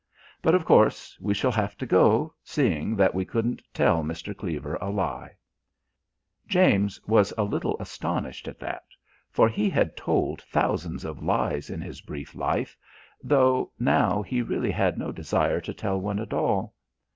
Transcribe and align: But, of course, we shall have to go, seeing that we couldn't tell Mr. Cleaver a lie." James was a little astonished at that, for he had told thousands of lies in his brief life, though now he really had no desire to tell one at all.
But, 0.41 0.55
of 0.55 0.65
course, 0.65 1.15
we 1.21 1.35
shall 1.35 1.51
have 1.51 1.77
to 1.77 1.85
go, 1.85 2.33
seeing 2.43 2.95
that 2.95 3.13
we 3.13 3.23
couldn't 3.23 3.61
tell 3.71 4.01
Mr. 4.01 4.35
Cleaver 4.35 4.73
a 4.81 4.89
lie." 4.89 5.35
James 6.47 6.99
was 7.05 7.31
a 7.37 7.43
little 7.43 7.77
astonished 7.79 8.47
at 8.47 8.57
that, 8.61 8.81
for 9.29 9.47
he 9.47 9.69
had 9.69 9.95
told 9.95 10.41
thousands 10.41 11.05
of 11.05 11.21
lies 11.21 11.69
in 11.69 11.81
his 11.81 12.01
brief 12.01 12.33
life, 12.33 12.75
though 13.23 13.71
now 13.77 14.23
he 14.23 14.41
really 14.41 14.71
had 14.71 14.97
no 14.97 15.11
desire 15.11 15.61
to 15.61 15.71
tell 15.71 16.01
one 16.01 16.17
at 16.17 16.33
all. 16.33 16.73